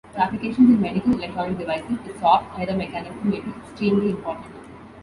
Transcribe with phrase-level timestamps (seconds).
[0.13, 4.55] For applications in medical electronic devices this soft error mechanism may be extremely important.